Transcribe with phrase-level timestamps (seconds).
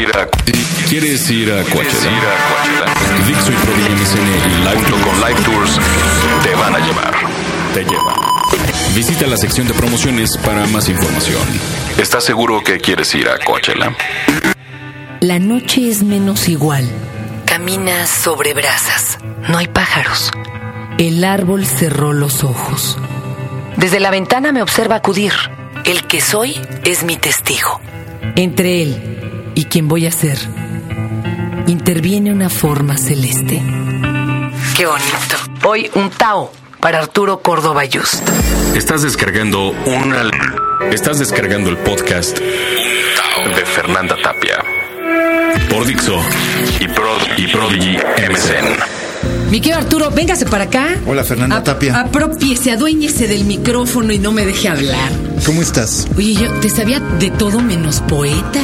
[0.00, 0.28] ir a
[0.88, 2.94] ¿Quieres ir a ¿Quieres ir Coachella?
[3.26, 5.78] Dixo y MSN y Live Junto con Live Tours
[6.42, 7.14] te van a llevar.
[7.74, 8.14] te llevan.
[8.94, 11.42] Visita la sección de promociones para más información.
[11.98, 13.96] ¿Estás seguro que quieres ir a Coachella?
[15.20, 16.86] La noche es menos igual.
[17.46, 19.18] Caminas sobre brasas.
[19.48, 20.30] No hay pájaros.
[20.98, 22.98] El árbol cerró los ojos.
[23.76, 25.32] Desde la ventana me observa acudir.
[25.84, 26.54] El que soy
[26.84, 27.80] es mi testigo.
[28.34, 29.26] Entre él
[29.56, 30.38] y quien voy a ser,
[31.66, 33.60] interviene una forma celeste.
[34.76, 35.36] Qué bonito.
[35.66, 38.22] Hoy un Tao para Arturo Córdoba Just.
[38.76, 40.30] Estás descargando Una
[40.92, 44.56] Estás descargando el podcast de Fernanda Tapia
[45.70, 46.20] por Dixo.
[46.80, 47.96] y, Prod y Prodigy
[48.30, 49.50] MSN.
[49.50, 50.96] Mi querido Arturo, véngase para acá.
[51.06, 51.98] Hola, Fernanda Ap- Tapia.
[52.00, 55.10] Apropiese, aduéñese del micrófono y no me deje hablar.
[55.46, 56.06] ¿Cómo estás?
[56.16, 58.60] Oye, yo te sabía de todo menos poeta.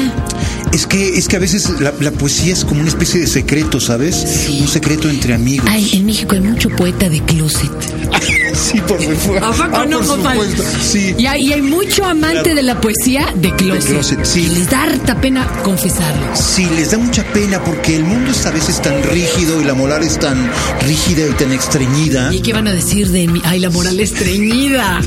[0.72, 3.78] Es que, es que a veces la, la poesía es como una especie de secreto,
[3.80, 4.16] ¿sabes?
[4.16, 4.58] Sí.
[4.62, 5.66] Un secreto entre amigos.
[5.70, 7.70] Ay, en México hay mucho poeta de closet.
[8.54, 9.36] sí, por supuesto.
[9.44, 10.62] ¿A poco Ah, no, por supuesto.
[10.82, 11.14] Sí.
[11.18, 12.56] Y hay, y hay mucho amante Claro.
[12.56, 13.90] de la poesía de closet.
[13.90, 14.48] closet, sí.
[14.48, 16.26] Les da harta pena confesarlo.
[16.34, 19.74] Sí, les da mucha pena porque el mundo es a veces tan rígido y la
[19.74, 20.50] moral es tan
[20.86, 22.32] rígida y tan estreñida.
[22.34, 23.42] ¿Y qué van a decir de mí?
[23.44, 25.00] Ay, la moral estreñida.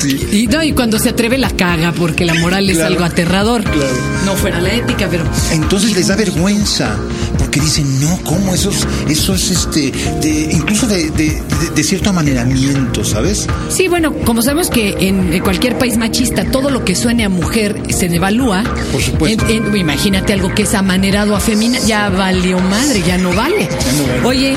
[0.00, 0.28] Sí.
[0.32, 3.62] Y, no, y cuando se atreve la caga, porque la moral es algo aterrador.
[3.62, 3.88] Claro.
[4.24, 5.24] No fuera la ética, pero.
[5.52, 6.96] Entonces les da vergüenza
[7.38, 8.54] porque dicen, no, ¿cómo?
[8.54, 13.46] Eso es, eso es este, de, incluso de, de- de- de cierto amaneramiento, ¿sabes?
[13.70, 17.76] Sí, bueno, como sabemos que en cualquier país machista todo lo que suene a mujer
[17.90, 18.62] se devalúa.
[18.92, 19.46] Por supuesto.
[19.48, 23.68] En- en- imagínate algo que es amanerado a femina, ya valió madre, ya no vale.
[23.98, 24.24] no vale.
[24.26, 24.56] Oye,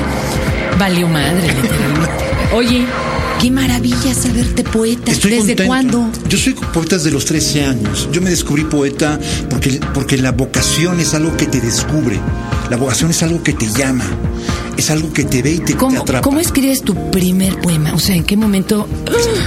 [0.78, 2.24] valió madre, literalmente.
[2.54, 2.84] Oye,
[3.44, 5.12] qué maravilla saberte poeta.
[5.12, 5.66] Estoy ¿Desde contento.
[5.66, 6.10] cuándo?
[6.30, 8.08] Yo soy poeta desde los 13 años.
[8.10, 12.18] Yo me descubrí poeta porque, porque la vocación es algo que te descubre.
[12.70, 14.06] La vocación es algo que te llama.
[14.84, 16.20] Es algo que te ve y te, te ¿Cómo, atrapa.
[16.20, 17.94] ¿Cómo escribes tu primer poema?
[17.94, 18.86] O sea, ¿en qué momento?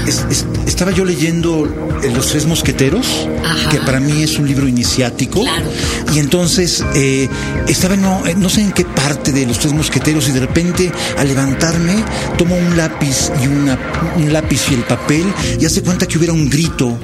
[0.08, 1.66] Es- es- estaba yo leyendo
[2.02, 3.70] eh, Los Tres Mosqueteros, Ajá.
[3.70, 5.42] que para mí es un libro iniciático.
[5.44, 5.66] Claro.
[6.16, 7.30] Y entonces eh,
[7.68, 10.92] estaba no, eh, no sé en qué parte de Los Tres Mosqueteros y de repente
[11.20, 12.04] al levantarme
[12.40, 13.78] tomo un lápiz y una,
[14.16, 15.26] un lápiz y el papel
[15.62, 16.98] y hace cuenta que hubiera un grito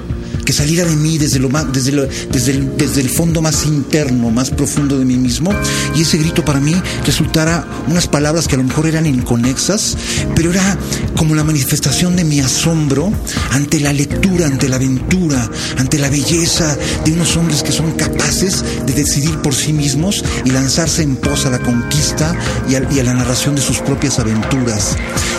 [0.53, 4.29] que saliera de mí desde lo más, desde, desde, el, desde el fondo más interno,
[4.29, 5.51] más profundo de mí mismo,
[5.95, 9.97] y ese grito para mí resultara unas palabras que a lo mejor eran inconexas,
[10.35, 10.77] pero era
[11.17, 13.11] como la manifestación de mi asombro
[13.49, 15.49] ante la lectura, ante la aventura,
[15.79, 20.51] ante la belleza de unos hombres que son capaces de decidir por sí mismos y
[20.51, 22.35] lanzarse en pos a la conquista
[22.69, 24.97] y a la narración de sus propias aventuras.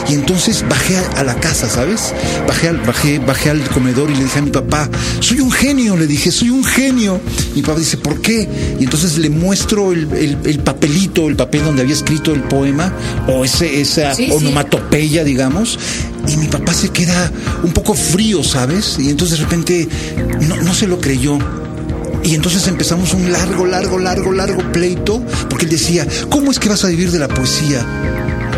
[0.09, 2.12] Y entonces bajé a, a la casa, ¿sabes?
[2.47, 4.88] Bajé al, bajé, bajé al comedor y le dije a mi papá,
[5.20, 7.20] soy un genio, le dije, soy un genio.
[7.54, 8.48] Mi papá dice, ¿por qué?
[8.78, 12.93] Y entonces le muestro el, el- el papelito, el papel donde había escrito el poema,
[13.28, 14.32] o ese, esa Sí, sí.
[14.32, 15.78] onomatopeya, digamos.
[16.28, 17.31] Y mi papá se queda
[17.62, 18.97] un poco frío, ¿sabes?
[18.98, 19.88] Y entonces de repente
[20.48, 21.38] no, no se lo creyó.
[22.22, 26.69] Y entonces empezamos un largo, largo, largo, largo pleito, porque él decía, ¿cómo es que
[26.70, 27.84] vas a vivir de la poesía?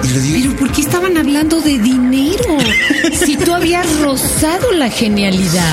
[0.05, 2.57] Y le digo, Pero ¿por qué estaban hablando de dinero?
[3.27, 5.73] Si tú habías rozado la genialidad.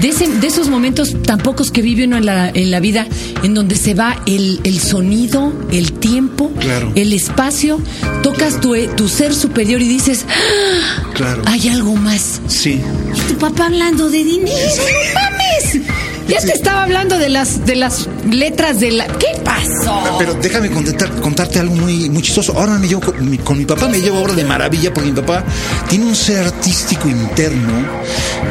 [0.00, 3.06] De, ese- de esos momentos tan pocos que vive uno en la, en la vida,
[3.42, 6.92] en donde se va el, el sonido, el tiempo, Claro.
[6.94, 7.80] el espacio,
[8.22, 12.40] tocas tu, tu ser superior y dices, "Ah, claro, hay algo más.
[12.48, 12.80] sí.
[13.14, 15.86] Y tu papá hablando de dinero, no mames.
[16.28, 19.06] Ya te estaba hablando de las, de las letras de la...
[19.06, 20.16] ¿Qué pasó?
[20.18, 22.54] Pero déjame contar- contarte algo muy, muy chistoso.
[22.58, 25.16] Ahora me llevo con mi, con mi papá, me llevo ahora de maravilla, porque mi
[25.16, 25.44] papá
[25.88, 27.72] tiene un ser artístico interno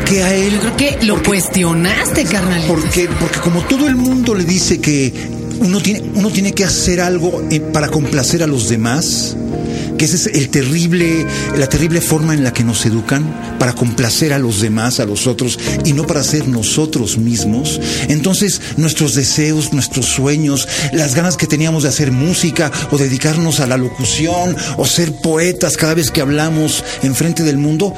[0.05, 0.51] que a él...
[0.53, 2.61] Yo creo que lo cuestionaste, carnal.
[2.67, 5.11] Porque, porque como todo el mundo le dice que
[5.59, 9.35] uno tiene, uno tiene que hacer algo eh, para complacer a los demás,
[10.03, 11.25] que esa es el terrible,
[11.55, 15.27] la terrible forma en la que nos educan, para complacer a los demás, a los
[15.27, 17.79] otros, y no para ser nosotros mismos.
[18.09, 23.67] Entonces, nuestros deseos, nuestros sueños, las ganas que teníamos de hacer música, o dedicarnos a
[23.67, 27.93] la locución, o ser poetas cada vez que hablamos enfrente del mundo,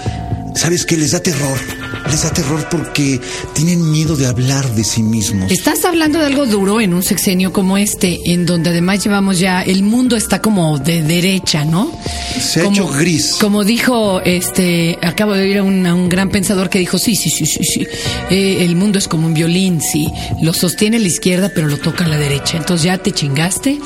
[0.53, 0.97] ¿sabes qué?
[0.97, 1.84] Les da terror.
[2.09, 3.19] Les da terror porque
[3.53, 5.51] tienen miedo de hablar de sí mismos.
[5.51, 9.63] Estás hablando de algo duro en un sexenio como este, en donde además llevamos ya,
[9.63, 11.91] el mundo está como de derecha, ¿no?
[12.39, 13.37] Se ha Como- hecho gris.
[13.41, 17.15] Como dijo, este, acabo de oír a un, a un gran pensador que dijo, sí,
[17.15, 17.87] sí, sí, sí, sí,
[18.29, 20.07] eh, el mundo es como un violín, sí,
[20.41, 23.79] lo sostiene la izquierda pero lo toca la derecha, entonces ya te chingaste.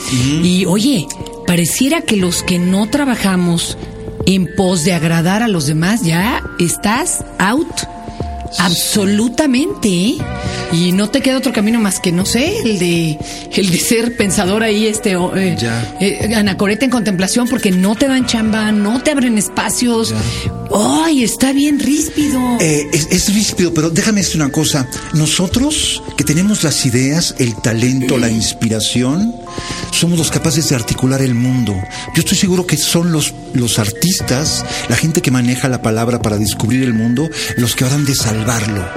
[0.43, 1.07] Y oye,
[1.47, 3.77] pareciera que los que no trabajamos
[4.25, 7.65] en pos de agradar a los demás, ya estás out.
[8.57, 10.17] Absolutamente, ¿eh?
[10.71, 13.17] Y no te queda otro camino más que, no sé, el de,
[13.55, 15.97] el de ser pensador ahí, este, eh, Ya.
[15.99, 20.13] eh, anacoreta en contemplación, porque no te dan chamba, no te abren espacios.
[20.73, 22.39] ¡Ay, está bien ríspido!
[22.59, 24.87] Eh, es, es ríspido, pero déjame decir una cosa.
[25.13, 29.33] Nosotros, que tenemos las ideas, el talento, la inspiración,
[29.91, 31.73] somos los capaces de articular el mundo.
[32.15, 36.37] Yo estoy seguro que son los, los artistas, la gente que maneja la palabra para
[36.37, 38.87] descubrir el mundo, los que habrán de salvarlo.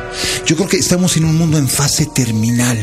[0.47, 2.77] Yo creo que estamos en un mundo en fase terminal.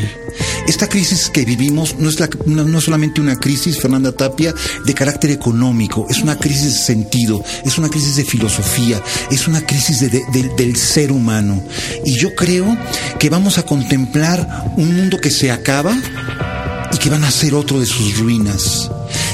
[0.67, 4.53] Esta crisis que vivimos no es, la, no, es solamente una crisis, Fernanda Tapia,
[4.85, 9.65] de carácter económico, es una crisis de sentido, es una crisis de filosofía, es una
[9.65, 10.23] crisis de-
[10.57, 11.61] del ser humano.
[12.05, 12.77] Y yo creo
[13.19, 15.95] que vamos a contemplar un mundo que se acaba
[16.91, 18.89] y que van a ser otro de sus ruinas.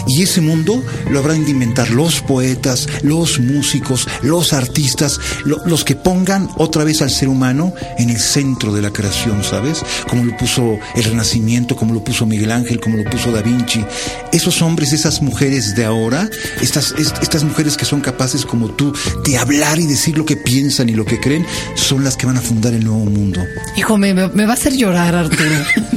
[0.08, 5.84] Y ese mundo lo habrán de inventar los poetas, los músicos, los artistas, lo- los
[5.84, 9.82] que pongan otra vez al ser humano en el centro de la creación, ¿sabes?
[10.10, 13.84] Como lo puso el Renacimiento, como lo puso Miguel Ángel, como lo puso Da Vinci.
[14.32, 16.30] Esos hombres, esas mujeres de ahora,
[16.62, 18.94] estas, est- estas mujeres que son capaces como tú
[19.26, 22.38] de hablar y decir lo que piensan y lo que creen, son las que van
[22.38, 23.42] a fundar el nuevo mundo.
[23.76, 25.44] Hijo, me, me va a hacer llorar, Arturo.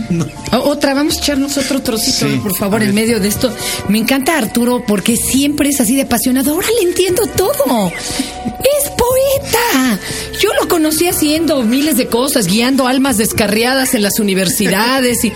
[0.53, 3.53] O- Otra, vamos a echarnos otro trocito, Sí, por favor, en medio de esto.
[3.89, 6.53] Me encanta Arturo porque siempre es así de apasionado.
[6.53, 7.91] Ahora le entiendo todo.
[7.91, 9.99] Es poeta.
[10.41, 15.33] Yo lo conocí haciendo miles de cosas, guiando almas descarriadas en las universidades y,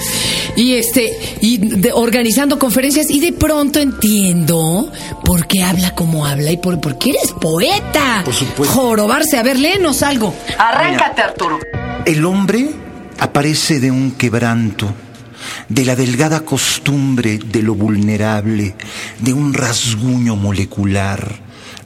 [0.57, 4.91] y este y de- organizando conferencias y de pronto entiendo
[5.25, 8.23] por qué habla como habla y por, por qué eres poeta.
[8.25, 8.75] Por supuesto.
[8.75, 10.35] Jorobarse, a ver, léenos algo.
[10.59, 11.59] Arráncate, Arturo.
[12.05, 12.71] El hombre
[13.23, 14.93] aparece de un quebranto,
[15.69, 18.75] de la delgada costumbre de lo vulnerable,
[19.21, 21.41] de un rasguño molecular,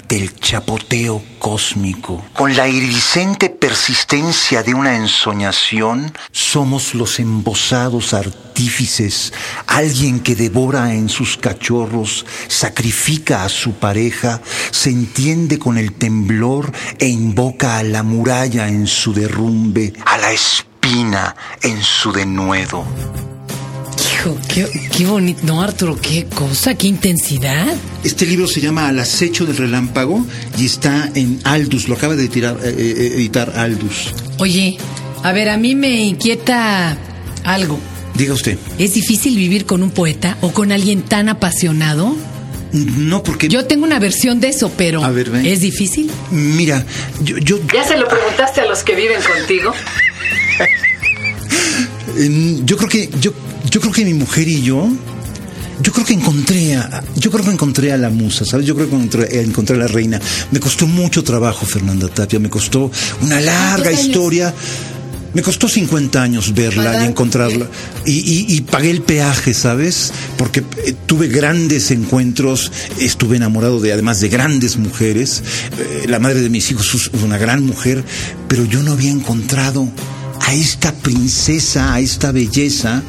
[0.09, 2.25] del chapoteo cósmico.
[2.33, 9.35] Con la iridiscente persistencia de una ensoñación, somos los embosados artífices,
[9.67, 14.41] alguien que devora en sus cachorros, sacrifica a su pareja,
[14.71, 20.33] se entiende con el temblor e invoca a la muralla en su derrumbe, a la
[20.87, 22.85] espina en su denuedo.
[23.99, 24.67] Hijo, qué,
[24.97, 25.41] qué bonito.
[25.45, 27.67] No, Arturo, qué cosa, qué intensidad.
[28.05, 30.25] Este libro se llama Al acecho del relámpago
[30.59, 34.13] y está en Aldus, lo acaba de tirar- eh, eh, editar Aldus.
[34.39, 34.79] Oye,
[35.23, 36.97] a ver, a mí me inquieta
[37.45, 37.79] algo.
[38.15, 38.57] Diga usted.
[38.79, 42.17] ¿Es difícil vivir con un poeta o con alguien tan apasionado?
[42.73, 43.49] No, porque...
[43.49, 45.47] Yo tengo una versión de eso, pero A ver, ven.
[45.47, 46.11] ¿es difícil?
[46.31, 46.85] Mira,
[47.23, 49.73] yo, yo, ¿Ya se lo preguntaste a los que viven contigo?
[52.65, 53.33] yo creo que yo,
[53.71, 54.89] yo creo que mi mujer y yo
[55.83, 58.65] yo creo que encontré a, yo creo que encontré a la musa, ¿sabes?
[58.65, 60.19] Yo creo que encontré, encontré a la reina.
[60.51, 64.55] Me costó mucho trabajo, Fernanda Tapia, me costó una larga historia.
[65.35, 67.67] Me costó 50 años verla y encontrarla.
[68.07, 70.13] Y, y- y pagué el peaje, ¿sabes?
[70.39, 75.43] Porque eh, tuve grandes encuentros, estuve enamorado de, además de grandes mujeres.
[75.79, 78.03] Eh, la madre de mis hijos es una gran mujer,
[78.49, 79.87] pero yo no había encontrado
[80.41, 83.03] a esta princesa, a esta belleza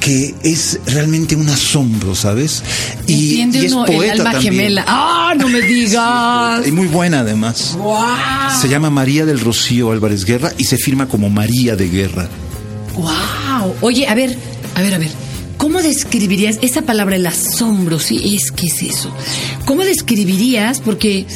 [0.00, 2.62] que es realmente un asombro, ¿sabes?
[3.06, 4.54] Y, es uno el poeta alma también.
[4.54, 4.84] gemela.
[4.86, 6.66] ¡Ah, no me digas!
[6.66, 7.76] Y muy buena además.
[8.60, 12.28] Se llama María del Rocío Álvarez Guerra y se firma como María de Guerra.
[12.94, 13.74] ¡Wow!
[13.80, 14.36] Oye, a ver,
[14.74, 15.10] a ver, a ver.
[15.56, 17.98] ¿Cómo describirías esa palabra, el asombro?
[17.98, 19.12] Sí, es que es eso.
[19.64, 20.80] ¿Cómo describirías?
[20.80, 21.26] Porque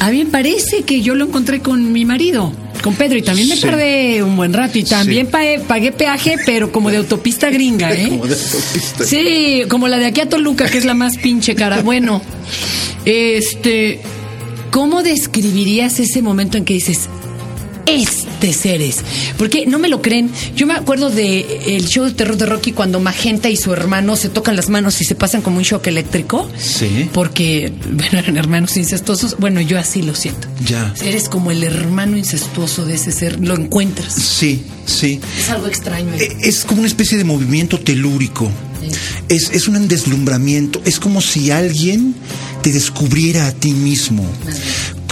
[0.00, 3.48] a mí me parece que yo lo encontré con mi marido, con Pedro, y también
[3.48, 3.62] me Sí.
[3.62, 8.08] tardé un buen rato y también pagué, pagué peaje, pero como de autopista gringa, ¿eh?
[8.10, 9.04] Como de autopista.
[9.04, 11.82] Sí, como la de aquí a Toluca, que es la más pinche cara.
[11.82, 12.22] Bueno,
[13.04, 14.00] este,
[14.70, 17.08] ¿cómo describirías ese momento en que dices,
[17.94, 18.98] este seres?
[19.36, 20.30] Porque no me lo creen.
[20.54, 24.16] Yo me acuerdo de el show de terror de Rocky cuando Magenta y su hermano
[24.16, 26.50] se tocan las manos y se pasan como un shock eléctrico.
[26.58, 27.08] Sí.
[27.12, 29.36] Porque, bueno, eran hermanos incestuosos.
[29.38, 30.48] Bueno, yo así lo siento.
[30.64, 30.94] Ya.
[31.02, 33.40] Eres como el hermano incestuoso de ese ser.
[33.40, 34.14] Lo encuentras.
[34.14, 35.20] Sí, sí.
[35.38, 36.14] Es algo extraño.
[36.14, 36.36] ¿eh?
[36.42, 38.50] Es como una especie de movimiento telúrico.
[39.28, 40.80] Es, es un deslumbramiento.
[40.84, 42.14] Es como si alguien
[42.62, 44.26] te descubriera a ti mismo.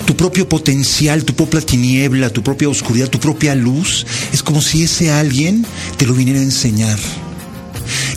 [0.09, 4.07] Tu propio potencial, tu propia tiniebla, tu propia oscuridad, tu propia luz.
[4.33, 5.67] Es como si ese alguien
[5.99, 6.99] te lo viniera a enseñar.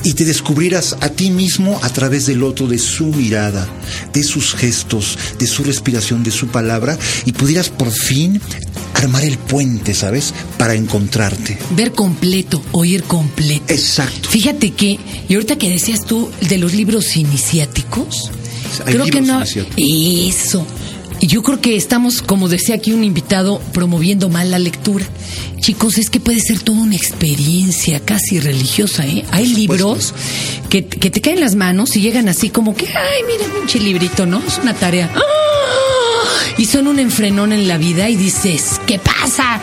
[0.06, 3.68] Y te descubrieras a ti mismo a través del otro, de su mirada,
[4.14, 8.40] de sus gestos, de su respiración, de su palabra, y pudieras por fin
[8.94, 10.34] armar el puente, ¿sabes?
[10.58, 11.58] Para encontrarte.
[11.76, 13.66] Ver completo, oír completo.
[13.68, 14.30] Exacto.
[14.30, 18.32] Fíjate que, y ahorita que decías tú de los libros iniciáticos,
[18.86, 19.40] Hay creo que no.
[19.40, 20.46] iniciáticos.
[20.46, 20.66] Eso.
[21.22, 25.06] Y yo creo que estamos, como decía aquí un invitado, promoviendo mal la lectura.
[25.60, 29.24] Chicos, es que puede ser toda una experiencia casi religiosa, ¿eh?
[29.30, 30.16] Hay libros
[30.70, 34.26] que, que te caen las manos y llegan así como que, ay, mira, pinche librito,
[34.26, 34.42] ¿no?
[34.46, 35.12] Es una tarea.
[35.16, 35.22] ¡Ah!
[36.58, 39.62] Y son un enfrenón en la vida y dices, ¿qué pasa?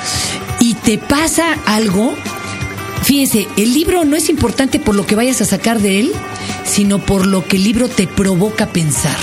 [0.60, 2.14] Y te pasa algo.
[3.02, 6.12] Fíjense, el libro no es importante por lo que vayas a sacar de él,
[6.64, 9.18] sino por lo que el libro te provoca pensar.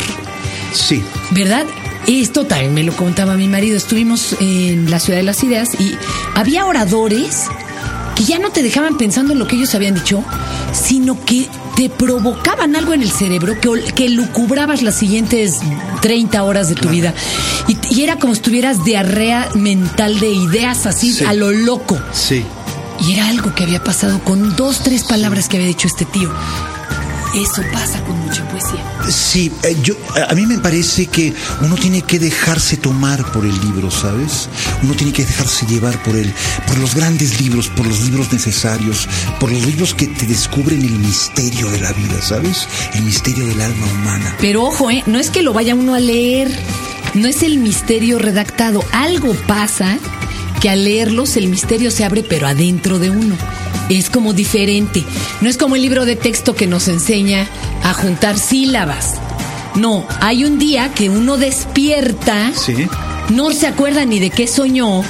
[0.73, 1.01] Sí.
[1.31, 1.65] ¿Verdad?
[2.07, 3.75] Esto también me lo contaba mi marido.
[3.77, 5.95] Estuvimos en la Ciudad de las Ideas y
[6.35, 7.43] había oradores
[8.15, 10.23] que ya no te dejaban pensando en lo que ellos habían dicho,
[10.71, 15.55] sino que te provocaban algo en el cerebro que, que lucubrabas las siguientes
[16.01, 17.13] 30 horas de tu vida.
[17.67, 21.25] Y, y era como si tuvieras diarrea mental de ideas así Sí.
[21.25, 21.99] a lo loco.
[22.13, 22.45] Sí.
[23.05, 26.31] Y era algo que había pasado con dos, tres palabras que había dicho este tío.
[27.35, 29.09] Eso pasa con mucha poesía.
[29.09, 29.95] Sí, eh, yo,
[30.29, 34.49] a mí me parece que uno tiene que dejarse tomar por el libro, ¿sabes?
[34.83, 36.33] Uno tiene que dejarse llevar por él,
[36.67, 39.07] por los grandes libros, por los libros necesarios,
[39.39, 42.67] por los libros que te descubren el misterio de la vida, ¿sabes?
[42.93, 44.35] El misterio del alma humana.
[44.39, 45.03] Pero ojo, ¿eh?
[45.05, 46.49] no es que lo vaya uno a leer,
[47.13, 48.83] no es el misterio redactado.
[48.91, 49.97] Algo pasa
[50.61, 53.35] que al leerlos el misterio se abre, pero adentro de uno.
[53.89, 55.03] Es como diferente.
[55.41, 57.47] No es como el libro de texto que nos enseña
[57.83, 59.13] a juntar sílabas.
[59.75, 62.87] No, hay un día que uno despierta, Sí.
[63.29, 65.03] no se acuerda ni de qué soñó,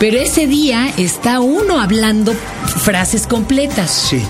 [0.00, 2.34] pero ese día está uno hablando
[2.82, 4.20] frases completas Sí.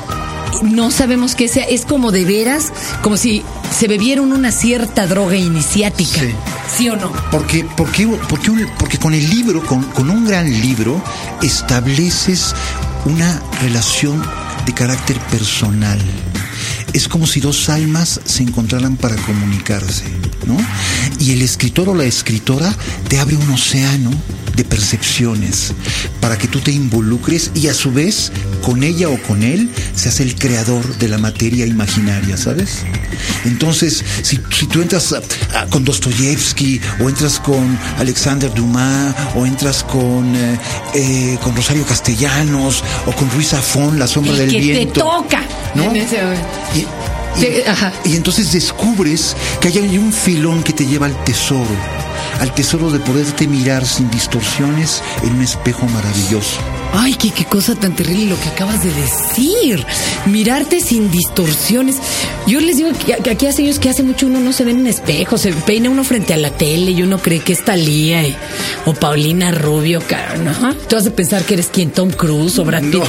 [0.63, 3.43] no sabemos qué sea, es como de veras, como si
[3.77, 6.21] se bebieron una cierta droga iniciática.
[6.21, 6.35] Sí.
[6.77, 7.11] ¿Sí o no?
[7.31, 11.03] Porque, porque, porque, un- porque con el libro, con, con un gran libro,
[11.43, 12.55] estableces
[13.05, 14.23] una relación
[14.67, 15.99] de carácter personal.
[16.93, 20.05] Es como si dos almas se encontraran para comunicarse,
[20.47, 20.57] ¿no?
[21.19, 22.75] Y el escritor o la escritora
[23.09, 24.11] te abre un océano
[24.57, 25.73] de percepciones
[26.21, 30.09] para que tú te involucres y a su vez con ella o con él se
[30.09, 32.79] hace el creador de la materia imaginaria, ¿sabes?
[33.45, 35.23] Entonces, si, si tú entras a-
[35.59, 40.59] a- con Dostoyevsky o entras con Alexander Dumas o entras con, eh,
[40.95, 44.93] eh, con Rosario Castellanos o con Ruiz Zafón, La sombra El del que viento.
[44.95, 45.43] te toca.
[45.75, 45.85] ¿no?
[45.91, 46.47] en ese momento.
[46.75, 47.93] Y, y- Te- ajá.
[48.05, 51.67] y entonces descubres que hay un filón que te lleva al tesoro,
[52.41, 56.59] al tesoro de poderte mirar sin distorsiones en un espejo maravilloso.
[56.95, 59.85] Ay, qué, qué cosa tan terrible lo que acabas de decir.
[60.27, 61.97] Mirarte sin distorsiones.
[62.47, 64.79] Yo les digo que, aquí hace años que hace mucho uno no se ve en
[64.81, 68.23] un espejo, se peina uno frente a la tele y uno cree que es Talía
[68.87, 70.45] o Paulina Rubio, cabrón.
[70.61, 70.75] ¿no?
[70.75, 73.03] Tú has de pensar que eres quien, Tom Cruise o Brad Pitt.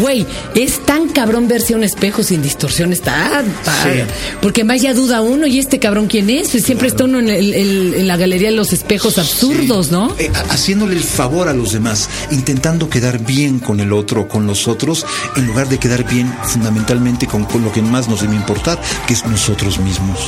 [0.00, 4.06] Güey, es tan cabrón verse a un espejo sin distorsión, está padre.
[4.40, 6.50] Porque más ya duda uno, ¿y este cabrón quién es?
[6.50, 10.14] Pues siempre está uno en, el- el- en la galería de los espejos absurdos, ¿no?
[10.18, 14.46] Eh, ha- haciéndole el favor a los demás, intentando quedar bien con el otro, con
[14.46, 15.04] los otros,
[15.36, 19.14] en lugar de quedar bien fundamentalmente con, con lo que más nos debe importar, que
[19.14, 20.18] es nosotros mismos.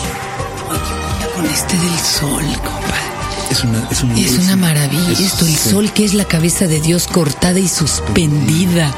[1.35, 3.03] Con este del sol, compadre.
[3.51, 5.71] Es una, es un- Es una maravilla es- esto, el sí.
[5.71, 8.93] sol que es la cabeza de Dios cortada y suspendida.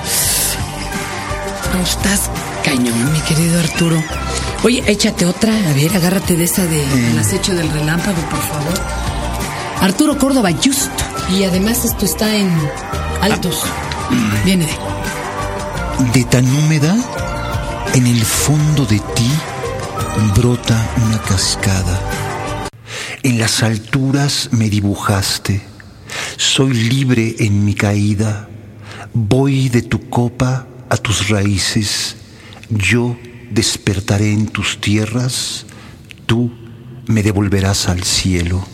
[1.75, 2.31] No, estás
[2.65, 4.03] cañón, mi querido Arturo.
[4.63, 8.81] Oye, échate otra, a ver, agárrate de esa de El acecho del relámpago, por favor.
[9.81, 10.89] Arturo Córdoba, just.
[11.37, 12.49] Y además esto está en
[13.25, 13.63] altos.
[14.45, 14.77] Viene de.
[16.13, 16.95] De tan húmeda,
[17.95, 19.31] en el fondo de ti
[20.37, 22.01] brota una cascada.
[23.23, 25.63] En las alturas me dibujaste.
[26.37, 28.49] Soy libre en mi caída.
[29.15, 32.17] Voy de tu copa a tus raíces.
[32.69, 33.17] Yo
[33.51, 35.65] despertaré en tus tierras.
[36.27, 36.53] Tú
[37.07, 38.67] me devolverás al cielo.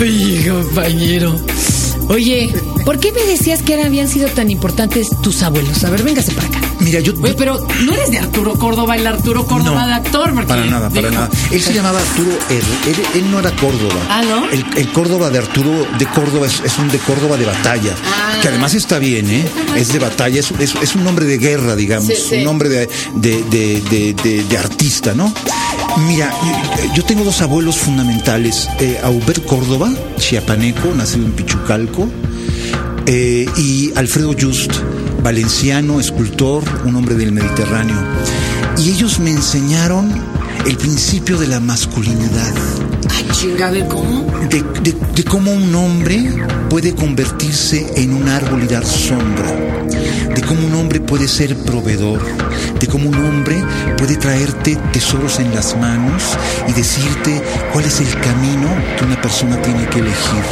[0.00, 1.36] Oye, compañero.
[2.08, 5.82] Oye, ¿por qué me decías que eran- habían sido tan importantes tus abuelos?
[5.84, 6.60] A ver, véngase para acá.
[6.80, 7.12] Mira, yo...
[7.20, 10.64] Oye, pero no eres de Arturo Córdoba, el Arturo Córdoba No, de actor, porque Para
[10.66, 11.30] nada, para nada.
[11.50, 12.58] Él se llamaba Arturo R.
[12.86, 13.94] Él, él no era Córdoba.
[14.08, 14.48] Ah, ¿no?
[14.50, 17.94] El, el Córdoba de Arturo de Córdoba es, es un de Córdoba de batalla.
[18.04, 18.38] Ah.
[18.40, 19.44] Que además está bien, ¿eh?
[19.76, 22.06] Es de batalla, es, es- es un nombre de guerra, digamos.
[22.06, 22.36] Sí, sí.
[22.36, 25.32] Un nombre de- de artista, ¿no?
[26.06, 26.30] Mira,
[26.86, 28.68] yo, yo tengo dos abuelos fundamentales.
[28.80, 32.08] Eh, Aubert Córdoba, chiapaneco, nacido en Pichucalco.
[33.06, 34.72] eh, y Alfredo Just,
[35.22, 37.96] valenciano, escultor, un hombre del Mediterráneo.
[38.78, 40.12] Y ellos me enseñaron
[40.66, 42.52] el principio de la masculinidad.
[43.32, 44.24] Chinga, ver, ¿cómo?
[44.50, 46.22] de, de- de cómo un hombre
[46.68, 49.50] puede convertirse en un árbol y dar sombra,
[50.34, 52.20] de cómo un hombre puede ser proveedor,
[52.78, 53.62] de cómo un hombre
[53.96, 56.22] puede traerte tesoros en las manos
[56.68, 57.42] y decirte
[57.72, 58.68] cuál es el camino
[58.98, 60.42] que una persona tiene que elegir.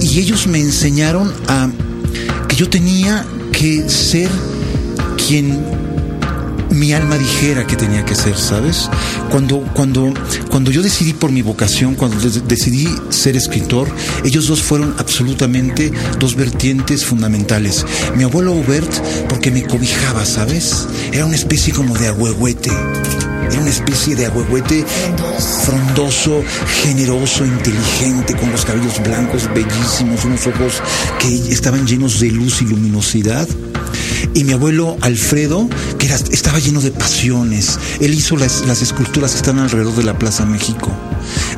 [0.00, 1.68] Y, y ellos me enseñaron a
[2.48, 4.30] que yo tenía que ser
[5.26, 5.60] quien
[6.70, 8.88] mi alma dijera que tenía que ser, ¿sabes?
[9.30, 10.12] Cuando, cuando,
[10.50, 13.88] cuando yo decidí por mi vocación, cuando de- decidí ser escritor,
[14.24, 17.84] ellos dos fueron absolutamente dos vertientes fundamentales.
[18.16, 18.90] Mi abuelo Hubert,
[19.28, 20.86] porque me cobijaba, ¿sabes?
[21.12, 22.70] Era una especie como de agüehuete.
[23.50, 24.84] Era una especie de agüehuete
[25.64, 26.42] frondoso,
[26.82, 30.82] generoso, inteligente, con los cabellos blancos, bellísimos, unos ojos
[31.20, 33.48] que estaban llenos de luz y luminosidad.
[34.36, 35.66] Y mi abuelo Alfredo,
[35.98, 37.78] que estaba lleno de pasiones.
[38.00, 40.92] Él hizo las, las esculturas que están alrededor de la Plaza México.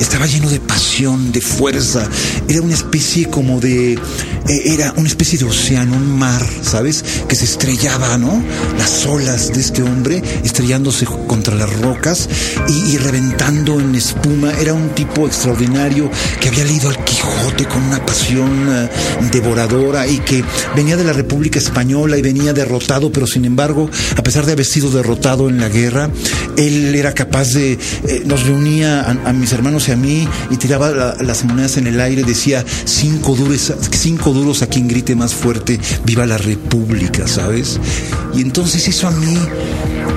[0.00, 2.08] Estaba lleno de pasión, de fuerza.
[2.48, 3.92] Era una especie como de...
[3.94, 7.04] eh, era una especie de océano, un mar, ¿sabes?
[7.28, 8.42] Que se estrellaba, ¿no?
[8.78, 12.28] Las olas de este hombre estrellándose contra las rocas
[12.68, 14.52] y, y reventando en espuma.
[14.60, 16.10] Era un tipo extraordinario
[16.40, 18.88] que había leído al Quijote con una pasión eh,
[19.32, 20.44] devoradora y que
[20.76, 24.66] venía de la República Española y venía derrotado, pero sin embargo, a pesar de haber
[24.66, 26.10] sido derrotado en la guerra,
[26.56, 30.56] él era capaz de, eh, nos reunía a, a mis hermanos y a mí y
[30.56, 35.14] tiraba la- las monedas en el aire, decía cinco duros, cinco duros a quien grite
[35.14, 37.78] más fuerte, viva la República, ¿sabes?
[38.34, 39.36] Y entonces eso a mí,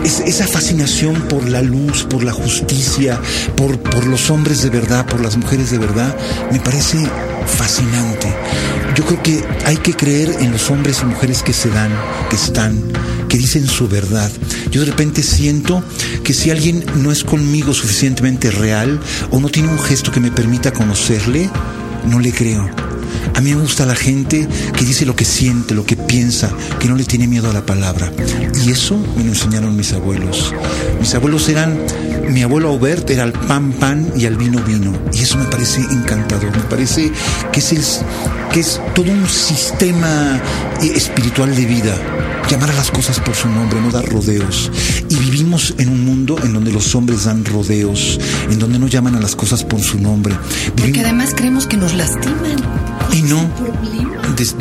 [0.06, 3.20] es- esa fascinación por la luz, por la justicia,
[3.56, 6.16] por, por los hombres de verdad, por las mujeres de verdad,
[6.52, 6.98] me parece
[7.58, 8.28] fascinante.
[8.96, 11.92] Yo creo que hay que creer en los hombres y mujeres que se dan,
[12.30, 12.80] que están,
[13.28, 14.30] que dicen su verdad.
[14.72, 15.84] Yo de repente siento
[16.32, 20.32] que si alguien no es conmigo suficientemente real o no tiene un gesto que me
[20.32, 21.50] permita conocerle,
[22.06, 22.70] no le creo.
[23.36, 26.50] A mí me gusta la gente que dice lo que siente, lo que piensa,
[26.80, 28.12] que no le tiene miedo a la palabra.
[28.66, 30.54] Y eso me lo enseñaron mis abuelos.
[31.00, 31.80] Mis abuelos eran,
[32.30, 34.94] mi abuelo Aubert era al pan pan y al vino vino.
[35.14, 36.52] Y eso me parece encantador.
[36.56, 37.12] Me parece
[37.52, 37.82] que es, el-
[38.54, 40.40] que es todo un sistema
[40.82, 41.96] eh, espiritual de vida.
[42.50, 44.70] Llamar a las cosas por su nombre, no dar rodeos.
[45.10, 48.20] Y vivimos en un mundo en donde los hombres dan rodeos,
[48.50, 50.36] en donde no llaman a las cosas por su nombre.
[50.76, 52.58] Porque Vivimos- además creemos que nos lastiman.
[53.14, 53.50] Y no,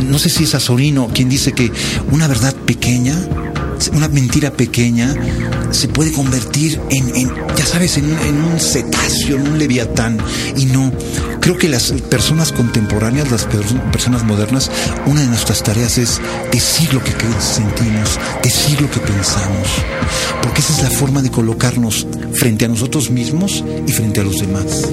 [0.09, 1.71] no sé si es Azorino quien dice que
[2.11, 3.15] una verdad pequeña,
[3.93, 5.15] una mentira pequeña,
[5.71, 10.19] se puede convertir en, en, ya sabes, en, un- en un cetáceo, en un leviatán.
[10.57, 10.93] Y no,
[11.41, 14.71] creo que las personas contemporáneas, las per- personas modernas,
[15.07, 16.21] una de nuestras tareas es
[16.53, 19.69] decir lo que sentimos, decir lo que pensamos.
[20.43, 24.39] Porque esa es la forma de colocarnos frente a nosotros mismos y frente a los
[24.39, 24.89] demás.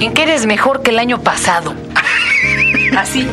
[0.00, 1.74] ¿En qué eres mejor que el año pasado?
[2.96, 3.24] Así.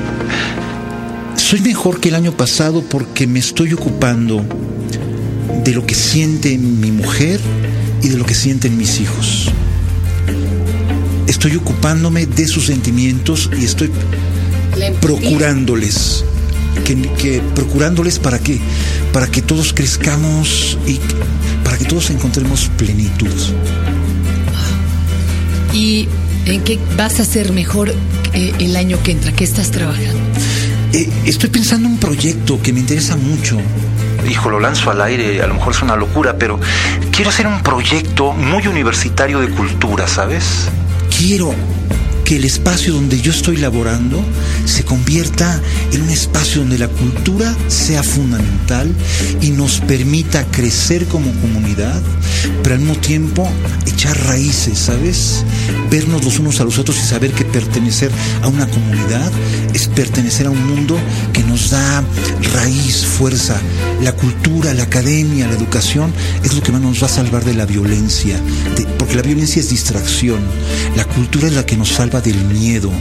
[1.36, 4.44] Soy mejor que el año pasado porque me estoy ocupando
[5.64, 7.40] de lo que siente mi mujer
[8.04, 9.50] y de lo que sienten mis hijos.
[11.28, 13.90] Estoy ocupándome de sus sentimientos y estoy
[15.02, 16.24] procurándoles.
[16.86, 18.60] Que, que- procurándoles para que
[19.12, 21.00] para que todos crezcamos y
[21.64, 23.30] para que todos encontremos plenitud.
[25.74, 26.08] ¿Y
[26.52, 27.94] en qué vas a ser mejor
[28.34, 29.32] eh, el año que entra?
[29.32, 30.20] ¿Qué estás trabajando?
[30.94, 33.58] Eh, estoy pensando en un proyecto que me interesa mucho.
[34.30, 36.60] Hijo, lo lanzo al aire, a lo mejor es una locura, pero
[37.12, 40.70] quiero hacer un proyecto muy universitario de cultura, ¿sabes?
[41.18, 41.54] Quiero
[42.30, 44.24] que el espacio donde yo estoy laborando
[44.66, 45.60] se convierta
[45.92, 48.94] en un espacio donde la cultura sea fundamental
[49.42, 52.00] y nos permita crecer como comunidad,
[52.62, 53.50] pero al mismo tiempo
[53.88, 55.44] echar raíces, ¿sabes?
[55.90, 58.12] Vernos los unos a los otros y saber que pertenecer
[58.44, 59.32] a una comunidad
[59.74, 60.98] es pertenecer a un mundo
[61.34, 62.04] que nos da
[62.54, 63.60] raíz, fuerza.
[64.02, 67.54] La cultura, la academia, la educación es lo que más nos va a salvar de
[67.54, 68.40] la violencia,
[68.98, 70.40] porque la violencia es distracción.
[70.96, 72.92] La cultura es la que nos salva del miedo.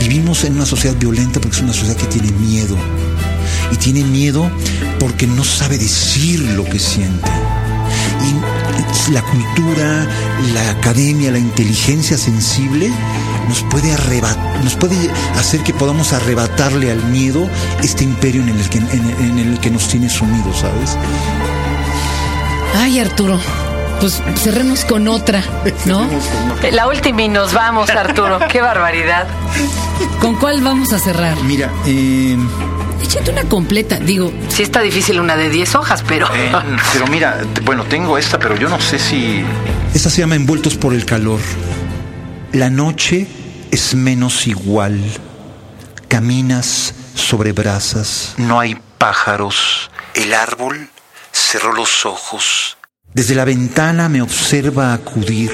[0.00, 2.76] Vivimos en una sociedad violenta porque es una sociedad que tiene miedo.
[3.70, 4.50] Y tiene miedo
[4.98, 7.30] porque no sabe decir lo que siente.
[8.22, 8.51] Y
[9.10, 10.06] la cultura,
[10.54, 12.90] la academia, la inteligencia sensible
[13.48, 14.96] nos puede arrebatar, nos puede
[15.38, 17.48] hacer que podamos arrebatarle al miedo
[17.82, 20.96] este imperio en el que, en- en el que nos tiene sumidos, ¿sabes?
[22.76, 23.38] Ay, Arturo,
[24.00, 25.42] pues cerremos con otra,
[25.84, 26.06] ¿no?
[26.72, 28.38] La última y nos vamos, Arturo.
[28.50, 29.26] Qué barbaridad.
[30.20, 31.36] ¿Con cuál vamos a cerrar?
[31.42, 32.36] Mira, eh,
[33.02, 36.28] Échate una completa, digo, Sí está difícil una de 10 hojas, pero...
[36.92, 39.44] pero mira, bueno, tengo esta, pero yo no sé si...
[39.94, 41.40] Esta se llama Envueltos por el calor.
[42.52, 43.26] La noche
[43.70, 45.00] es menos igual.
[46.08, 48.34] Caminas sobre brasas.
[48.36, 49.90] No hay pájaros.
[50.14, 50.88] El árbol
[51.32, 52.76] cerró los ojos.
[53.14, 55.50] Desde la ventana me observa acudir.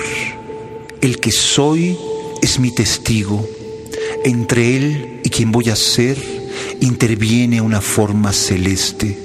[1.00, 1.96] El que soy
[2.42, 3.48] es mi testigo.
[4.24, 6.37] Entre él y quien voy a ser
[6.80, 9.18] interviene una forma celeste.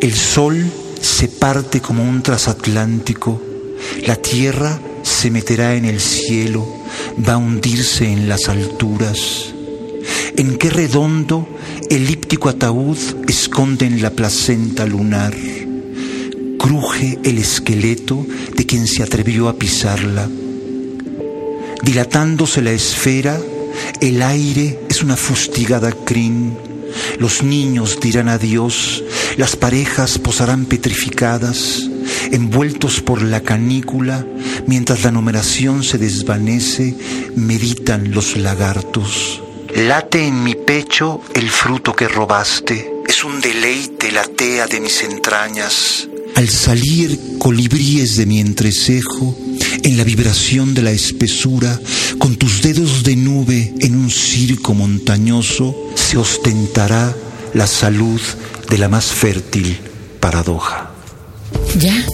[0.00, 0.64] El sol
[1.00, 3.40] se parte como un transatlántico.
[4.06, 6.66] La tierra se meterá en el cielo,
[7.26, 9.54] va a hundirse en las alturas.
[10.36, 11.48] En qué redondo,
[11.90, 12.98] elíptico ataúd
[13.28, 15.34] esconden la placenta lunar.
[16.58, 20.28] Cruje el esqueleto de quien se atrevió a pisarla.
[21.82, 23.38] Dilatándose la esfera,
[24.00, 26.56] el aire es una fustigada crin.
[27.18, 29.02] Los niños dirán adiós,
[29.36, 31.88] las parejas posarán petrificadas,
[32.30, 34.24] envueltos por la canícula,
[34.66, 36.94] mientras la numeración se desvanece,
[37.34, 39.42] meditan los lagartos.
[39.74, 45.02] Late en mi pecho el fruto que robaste, es un deleite la tea de mis
[45.02, 46.08] entrañas.
[46.36, 49.36] Al salir colibríes de mi entrecejo,
[49.82, 51.80] en la vibración de la espesura,
[52.18, 57.14] con tus dedos de nube en un circo montañoso, se ostentará
[57.54, 58.20] la salud
[58.68, 59.78] de la más fértil
[60.20, 60.90] paradoja.
[61.78, 62.04] ¿Ya?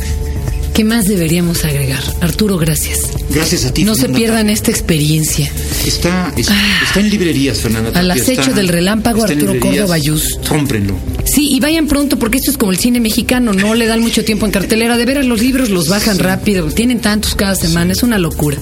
[0.81, 2.03] ¿Qué más deberíamos agregar?
[2.23, 3.01] Arturo, gracias.
[3.29, 3.85] Gracias a ti.
[3.85, 5.53] No se pierdan esta experiencia.
[5.87, 6.81] Está, es- Ah.
[6.87, 7.91] está en librerías, Fernanda.
[8.01, 9.61] Al acecho está- del relámpago, Arturo.
[9.61, 10.49] Córdoba Just.
[10.49, 10.95] Cómprenlo.
[11.27, 14.25] Sí, y vayan pronto porque esto es como el cine mexicano, no le dan mucho
[14.25, 14.97] tiempo en cartelera.
[14.97, 18.57] De veras, los libros los bajan rápido, tienen tantos cada semana, es una locura.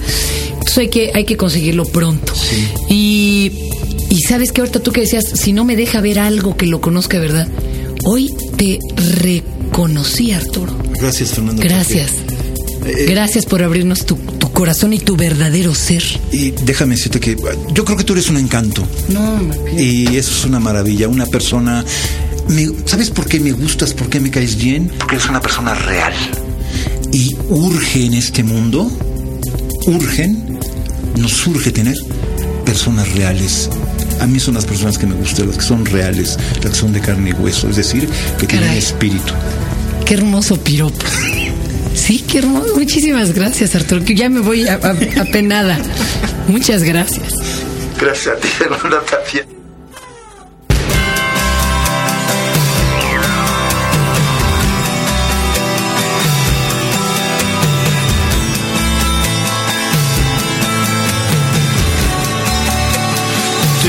[0.51, 2.33] Entonces hay que, hay que conseguirlo pronto.
[2.89, 3.49] Y,
[4.09, 6.81] y sabes que ahorita tú que decías, si no me deja ver algo que lo
[6.81, 7.47] conozca verdad,
[8.03, 8.79] hoy te
[9.69, 10.75] reconocí, Arturo.
[10.99, 11.63] Gracias, Fernanda.
[11.63, 12.11] Gracias.
[12.85, 16.03] Eh, Gracias por abrirnos tu, tu corazón y tu verdadero ser.
[16.31, 17.37] Y déjame decirte que
[17.73, 18.83] yo creo que tú eres un encanto.
[19.09, 19.39] No,
[19.77, 21.07] Y eso es una maravilla.
[21.07, 21.85] Una persona.
[22.47, 23.93] me- ¿Sabes por qué me gustas?
[23.93, 24.91] ¿Por qué me caes bien?
[24.97, 26.13] Porque eres una persona real.
[27.11, 28.89] Y urge en este mundo,
[29.85, 30.59] urgen,
[31.17, 31.97] nos urge tener
[32.65, 33.69] personas reales.
[34.19, 36.93] A mí son las personas que me gustan, las que son reales, las que son
[36.93, 39.33] de carne y hueso, es decir, que tienen espíritu.
[40.05, 41.05] Qué hermoso piropo.
[41.93, 42.75] Sí, qué hermoso.
[42.75, 44.03] Muchísimas gracias, Arturo.
[44.03, 45.77] Que ya me voy apenada.
[46.47, 47.33] Muchas gracias.
[47.99, 49.58] Gracias a ti, Fernanda Tapia.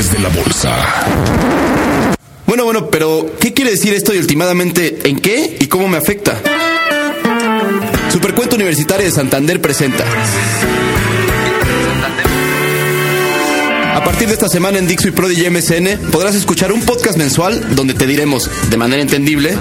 [0.00, 0.74] De la bolsa.
[2.46, 6.40] Bueno, bueno, pero ¿qué quiere decir esto y últimamente en qué y cómo me afecta?
[8.10, 10.06] Supercuento Universitaria de Santander presenta
[13.94, 17.74] A partir de esta semana en Dixo y Prodigy MSN podrás escuchar un podcast mensual
[17.74, 19.54] donde te diremos, de manera entendible,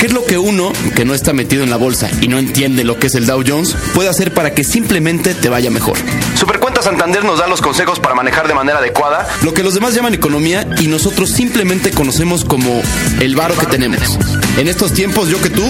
[0.00, 2.84] qué es lo que uno, que no está metido en la bolsa y no entiende
[2.84, 5.98] lo que es el Dow Jones, puede hacer para que simplemente te vaya mejor.
[6.34, 9.26] Supercuenta Santander nos da los consejos para manejar de manera adecuada.
[9.42, 12.82] Lo que los demás llaman economía y nosotros simplemente conocemos como
[13.20, 14.18] el varo que tenemos.
[14.58, 15.64] En estos tiempos, yo que tú,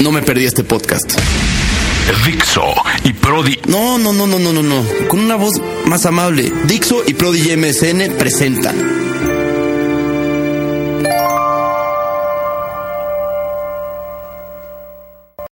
[0.00, 1.12] no me perdí este podcast.
[2.26, 2.74] Dixo
[3.04, 3.60] y Prodi.
[3.68, 4.84] No, no, no, no, no, no, no.
[5.06, 6.52] Con una voz más amable.
[6.64, 9.06] Dixo y Prodigy MSN presentan